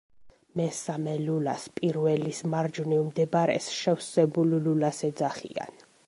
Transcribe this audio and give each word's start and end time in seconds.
მესამე 0.59 1.11
ლულას, 1.25 1.65
პირველის 1.75 2.39
მარჯვნივ 2.53 3.03
მდებარეს, 3.09 3.67
შევსებულ 3.81 4.55
ლულას 4.69 5.03
ეძახიან. 5.09 5.77